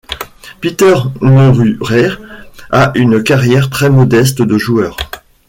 [0.61, 2.17] Peter Neururer
[2.71, 4.97] a une carrière très modeste de joueur.